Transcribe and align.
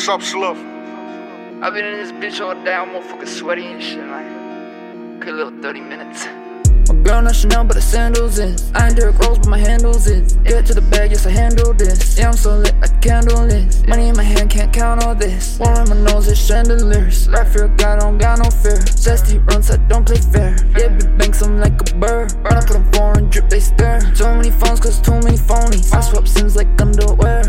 What's 0.00 0.08
up, 0.08 0.22
Sluff? 0.22 0.56
I've 1.60 1.74
been 1.74 1.84
in 1.84 1.92
this 1.92 2.10
bitch 2.10 2.40
all 2.40 2.54
day, 2.64 2.72
I'm 2.72 2.88
motherfucking 2.88 3.28
sweaty 3.28 3.66
and 3.66 3.82
shit, 3.82 4.06
like. 4.08 5.20
Good 5.20 5.34
little 5.34 5.60
30 5.60 5.80
minutes. 5.82 6.24
My 6.88 6.94
girl 7.02 7.20
not 7.20 7.36
Chanel, 7.36 7.64
but 7.64 7.74
the 7.74 7.82
sandals 7.82 8.38
is. 8.38 8.72
I 8.72 8.86
ain't 8.86 8.96
Derrick 8.96 9.18
Rose, 9.18 9.36
but 9.40 9.48
my 9.48 9.58
handles 9.58 10.06
is. 10.06 10.32
Get 10.42 10.64
to 10.66 10.74
the 10.74 10.80
bag, 10.80 11.10
yes, 11.10 11.26
I 11.26 11.30
handle 11.32 11.74
this. 11.74 12.18
Yeah, 12.18 12.28
I'm 12.28 12.32
so 12.32 12.56
lit, 12.56 12.74
I 12.82 12.88
candle 13.00 13.46
this. 13.46 13.86
Money 13.86 14.08
in 14.08 14.16
my 14.16 14.22
hand, 14.22 14.48
can't 14.48 14.72
count 14.72 15.04
all 15.04 15.14
this. 15.14 15.58
One 15.58 15.76
on 15.76 15.90
my 15.90 15.96
nose 16.10 16.28
is 16.28 16.38
chandeliers. 16.38 17.28
Right 17.28 17.46
fear 17.46 17.68
God, 17.68 17.98
I 17.98 18.00
don't 18.00 18.16
got 18.16 18.38
no 18.38 18.48
fear. 18.48 18.80
Zesty 18.80 19.36
runs, 19.52 19.70
I 19.70 19.76
don't 19.86 20.06
play 20.06 20.16
fair. 20.16 20.56
Yeah, 20.78 20.96
big 20.96 21.18
banks, 21.18 21.42
I'm 21.42 21.58
like 21.58 21.78
a 21.78 21.94
bird. 21.96 22.32
When 22.40 22.54
I 22.54 22.60
put 22.60 22.72
them 22.72 22.90
foreign, 22.92 23.28
drip, 23.28 23.50
they 23.50 23.60
stare. 23.60 24.00
Too 24.16 24.24
many 24.24 24.50
phones, 24.50 24.80
cause 24.80 24.98
too 24.98 25.20
many 25.20 25.36
phonies. 25.36 25.92
I 25.92 26.00
swap 26.00 26.26
sims 26.26 26.56
like 26.56 26.68
underwear. 26.80 27.39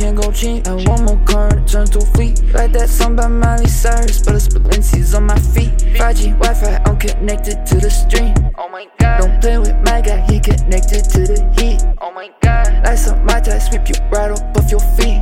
Can't 0.00 0.16
go 0.16 0.32
cheap. 0.32 0.66
I 0.66 0.74
want 0.88 1.02
more 1.02 1.20
car, 1.26 1.48
it 1.54 1.68
turn 1.68 1.86
to 1.88 1.98
a 1.98 2.06
fleet. 2.16 2.42
Like 2.54 2.72
that 2.72 2.88
song 2.88 3.16
by 3.16 3.28
Miley 3.28 3.68
Cyrus, 3.68 4.22
but 4.22 4.34
it's 4.34 4.48
Balenci's 4.48 5.14
on 5.14 5.26
my 5.26 5.38
feet. 5.38 5.76
5G 6.00 6.38
Wi 6.40 6.54
Fi, 6.54 6.80
I'm 6.86 6.98
connected 6.98 7.66
to 7.66 7.76
the 7.76 7.90
stream. 7.90 8.34
Oh 8.56 8.68
my 8.70 8.86
god. 8.98 9.20
Don't 9.20 9.40
play 9.42 9.58
with 9.58 9.76
my 9.84 10.00
guy, 10.00 10.24
he 10.30 10.40
connected 10.40 11.04
to 11.04 11.20
the 11.28 11.38
heat. 11.58 11.84
Oh 12.00 12.10
my 12.12 12.30
god. 12.40 12.82
Like 12.82 12.96
some 12.96 13.24
my 13.26 13.40
tie, 13.40 13.58
sweep 13.58 13.88
you 13.88 13.94
right 14.10 14.30
up 14.30 14.56
off 14.56 14.70
your 14.70 14.80
feet. 14.96 15.20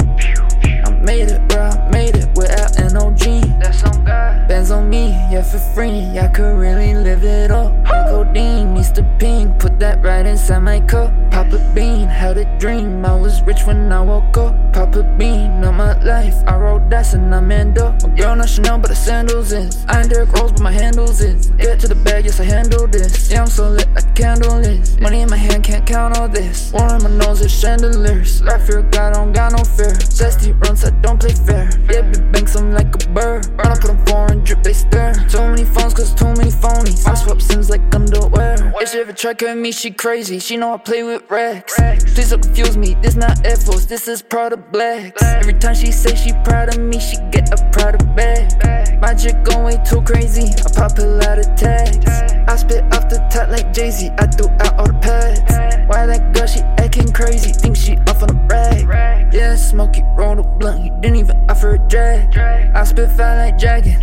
I 0.87 0.91
made 1.03 1.29
it, 1.29 1.42
bro, 1.48 1.62
I 1.62 1.91
made 1.91 2.15
it 2.15 2.29
without 2.37 2.79
an 2.79 2.97
OG. 2.97 3.59
That's 3.61 3.83
on 3.83 4.05
God. 4.05 4.47
Bands 4.48 4.70
on 4.70 4.89
me, 4.89 5.11
yeah, 5.33 5.42
for 5.42 5.59
free. 5.75 6.19
I 6.19 6.29
could 6.29 6.56
really 6.56 6.95
live 6.95 7.25
it 7.25 7.51
up. 7.51 7.73
Codeine, 8.09 8.77
Mr. 8.77 9.03
Pink, 9.19 9.59
put 9.59 9.81
that 9.81 10.05
right 10.05 10.25
inside 10.25 10.61
my 10.61 10.79
cup. 10.81 11.12
Pop 11.48 11.61
a 11.61 11.75
bean, 11.75 12.09
had 12.09 12.37
a 12.37 12.45
dream. 12.59 13.07
I 13.07 13.16
was 13.19 13.41
rich 13.41 13.62
when 13.65 13.91
I 13.91 14.02
woke 14.02 14.37
up. 14.37 14.55
Pop 14.75 14.95
a 14.97 15.02
bean, 15.16 15.65
on 15.65 15.77
my 15.77 15.98
life. 16.05 16.34
I 16.47 16.59
roll 16.59 16.79
dice 16.91 17.15
and 17.15 17.34
I'm 17.34 17.51
up. 17.79 18.02
My 18.02 18.09
girl 18.11 18.37
not 18.37 18.51
Chanel, 18.51 18.77
but 18.79 18.89
the 18.89 18.95
sandals 18.95 19.51
is. 19.53 19.83
I 19.89 20.01
ain't 20.01 20.11
Derrick 20.11 20.31
Rose, 20.33 20.53
but 20.53 20.61
my 20.61 20.73
handles 20.73 21.23
is. 21.23 21.47
Get 21.56 21.81
to 21.81 21.89
the 21.89 21.95
bag, 21.95 22.27
yes, 22.27 22.39
I 22.39 22.45
handle 22.45 22.86
this. 22.86 23.31
Yeah, 23.31 23.41
I'm 23.41 23.47
so 23.47 23.70
lit, 23.70 23.89
I 23.97 24.03
candle 24.12 24.61
this. 24.61 25.00
Money 25.00 25.23
in 25.23 25.31
my 25.31 25.39
hand, 25.39 25.64
can't 25.64 25.86
count 25.86 26.19
all 26.19 26.28
this. 26.28 26.70
One 26.70 26.91
on 26.91 27.03
my 27.03 27.11
nose 27.25 27.41
is 27.41 27.51
chandeliers. 27.51 28.42
Right 28.42 28.61
fear 28.61 28.83
God, 28.83 29.14
I 29.14 29.25
don't 29.25 29.33
got 29.33 29.53
no 29.53 29.64
fear. 29.64 29.95
Zesty 30.05 30.53
runs, 30.67 30.84
I 30.84 30.91
don't 31.01 31.19
play 31.19 31.33
fair. 31.33 31.70
Yeah, 31.91 32.03
big 32.03 32.30
banks, 32.30 32.56
I'm 32.56 32.73
like 32.73 32.95
a 32.95 33.08
bird. 33.08 33.47
When 33.56 33.67
I 33.69 33.75
put 33.75 33.86
them 33.86 34.05
foreign, 34.05 34.45
drip, 34.45 34.62
they 34.62 34.75
stare. 34.75 35.14
Too 35.30 35.39
many 35.39 35.64
phones, 35.64 35.95
cause 35.95 36.14
too 36.14 36.27
many 36.27 36.51
phonies. 36.51 37.08
I 37.08 37.14
swap 37.14 37.41
sims 37.41 37.70
like 37.70 37.80
underwear. 37.95 38.58
She 38.91 38.98
ever 39.00 39.12
try 39.12 39.34
cutting 39.34 39.61
me, 39.61 39.70
she 39.70 39.91
crazy. 39.91 40.39
She 40.39 40.56
know 40.56 40.72
I 40.72 40.78
play 40.78 41.03
with 41.03 41.31
racks. 41.31 41.75
Please 42.14 42.31
don't 42.31 42.41
confuse 42.41 42.75
me, 42.75 42.95
this 43.03 43.17
not 43.17 43.45
Air 43.45 43.56
Force, 43.56 43.84
this 43.84 44.08
is 44.08 44.22
Prada 44.22 44.56
Blacks. 44.56 45.22
Every 45.22 45.53
time 45.53 45.75
she 45.75 45.92
say 45.92 46.14
she 46.14 46.33
proud 46.42 46.70
of 46.70 46.80
me, 46.80 46.98
she 46.98 47.19
get 47.30 47.53
a 47.53 47.70
Prada 47.70 48.03
bag. 48.14 48.98
My 48.98 49.12
chick 49.12 49.36
going 49.45 49.64
way 49.64 49.84
too 49.84 50.00
crazy, 50.03 50.55
I 50.64 50.72
pop 50.75 50.98
a 50.98 51.03
lot 51.03 51.39
of 51.39 51.55
tags. 51.55 52.08
I 52.48 52.56
spit 52.56 52.83
off 52.95 53.11
the 53.11 53.19
top 53.30 53.50
like 53.50 53.75
Jay 53.75 53.91
Z, 53.91 54.08
I 54.19 54.27
threw 54.27 54.48
out 54.61 54.78
all 54.78 54.86
the 54.86 54.98
pads. 55.02 55.41
Why 55.86 56.06
that 56.06 56.33
girl, 56.33 56.47
she 56.47 56.61
acting 56.78 57.12
crazy, 57.12 57.52
think 57.52 57.77
she 57.77 57.98
off 58.08 58.23
on 58.23 58.30
a 58.30 58.47
rag. 58.47 59.34
Yeah, 59.34 59.55
Smokey 59.56 60.02
rolled 60.17 60.39
a 60.39 60.42
blunt, 60.42 60.83
he 60.83 60.91
didn't 61.02 61.17
even 61.17 61.36
offer 61.50 61.75
a 61.75 61.78
drag. 61.78 62.34
I 62.39 62.84
spit 62.84 63.11
fire 63.11 63.36
like 63.36 63.58
Dragon, 63.58 64.00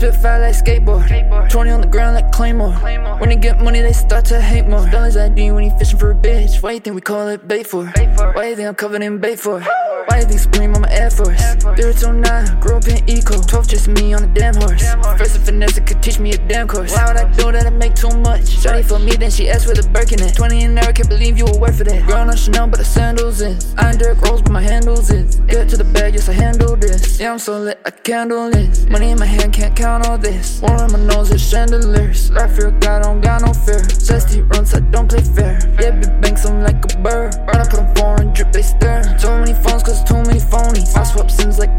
spit 0.00 0.16
fire 0.16 0.40
like 0.40 0.54
skateboard. 0.54 1.50
20 1.50 1.70
on 1.70 1.80
the 1.82 1.86
ground 1.86 2.14
like 2.14 2.32
Claymore. 2.32 2.72
When 3.20 3.28
they 3.28 3.36
get 3.36 3.60
money, 3.60 3.80
they 3.80 3.92
start 3.92 4.24
to 4.26 4.40
hate 4.40 4.66
more. 4.66 4.88
Dollars 4.88 5.16
ID 5.16 5.52
when 5.52 5.64
he 5.64 5.70
fishing 5.78 5.98
for 5.98 6.12
a 6.12 6.14
bitch. 6.14 6.62
Why 6.62 6.72
you 6.72 6.80
think 6.80 6.94
we 6.94 7.02
call 7.02 7.28
it 7.28 7.46
bait 7.46 7.66
for? 7.66 7.84
Why 7.86 8.48
you 8.48 8.56
think 8.56 8.68
I'm 8.68 8.74
covered 8.74 9.02
in 9.02 9.18
bait 9.18 9.38
for? 9.38 9.60
Why 9.60 10.20
you 10.20 10.24
think 10.24 10.40
Supreme 10.40 10.74
on 10.74 10.82
my 10.82 10.90
Air 10.90 11.10
Force? 11.10 11.40
029, 11.60 12.60
grew 12.60 12.76
up 12.76 12.88
in 12.88 13.08
Eco. 13.08 13.42
12 13.42 13.68
chasing 13.68 13.94
me 13.94 14.14
on 14.14 14.24
a 14.24 14.34
damn 14.34 14.54
horse. 14.54 14.82
First 15.18 15.36
a 15.36 15.40
finesse 15.40 15.78
could 15.80 16.02
teach 16.02 16.18
me 16.18 16.32
a 16.32 16.38
damn 16.48 16.66
course. 16.66 16.92
Why 16.96 17.06
would 17.06 17.16
I 17.16 17.30
do 17.32 17.52
that? 17.52 17.66
I 17.66 17.70
make 17.70 17.94
too 17.94 18.08
much. 18.08 18.42
Shawty 18.62 18.84
for 18.84 18.98
me, 18.98 19.12
then 19.16 19.30
she 19.30 19.50
asked 19.50 19.66
for 19.66 19.74
the 19.74 19.86
Birkin 19.90 20.22
in. 20.22 20.32
20 20.32 20.64
and 20.64 20.74
never 20.74 20.92
can't 20.92 21.08
believe 21.08 21.36
you 21.36 21.44
were 21.44 21.58
worth 21.58 21.78
for 21.78 21.84
that. 21.84 22.06
Girl, 22.06 22.24
not 22.24 22.38
Chanel, 22.38 22.68
but 22.68 22.78
the 22.78 22.84
sandals 22.84 23.42
is. 23.42 23.74
I 23.76 23.90
ain't 23.90 23.98
Derrick 23.98 24.20
Rose, 24.22 24.40
but 24.40 24.52
my 24.52 24.62
handles 24.62 25.10
is. 25.10 25.36
Get 25.36 25.68
to 25.68 25.76
the 25.76 25.84
bag, 25.84 26.14
yes, 26.14 26.28
I 26.28 26.32
handle 26.32 26.74
this. 26.76 26.79
Yeah, 27.20 27.32
I'm 27.32 27.38
so 27.38 27.58
lit, 27.58 27.78
I 27.84 27.90
candle 27.90 28.48
this. 28.48 28.86
Money 28.86 29.10
in 29.10 29.18
my 29.18 29.26
hand, 29.26 29.52
can't 29.52 29.76
count 29.76 30.06
all 30.06 30.16
this. 30.16 30.62
On 30.62 30.90
my 30.90 30.98
nose 30.98 31.30
is 31.30 31.46
chandeliers. 31.46 32.30
I 32.30 32.48
fear 32.48 32.70
God, 32.70 33.02
I 33.02 33.12
don't 33.12 33.20
got 33.20 33.42
no 33.42 33.52
fear. 33.52 33.80
Zesty 33.80 34.40
runs, 34.50 34.72
I 34.72 34.80
don't 34.80 35.06
play 35.06 35.20
fair. 35.20 35.58
Yeah, 35.78 35.90
big 35.90 36.18
banks, 36.22 36.46
I'm 36.46 36.62
like 36.62 36.82
a 36.82 36.96
bird. 36.96 37.34
When 37.44 37.56
I 37.56 37.64
put 37.64 37.76
them 37.76 37.94
foreign, 37.94 38.32
drip, 38.32 38.52
they 38.52 38.62
stare. 38.62 39.02
Too 39.20 39.28
many 39.28 39.52
phones, 39.52 39.82
cause 39.82 40.02
too 40.02 40.14
many 40.14 40.40
phonies. 40.40 40.96
I 40.96 41.02
swap 41.02 41.30
sims 41.30 41.58
like 41.58 41.78